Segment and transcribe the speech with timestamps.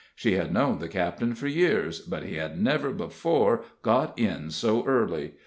[0.15, 4.83] She had known the captain for years, but he had never before got in so
[4.87, 5.33] early.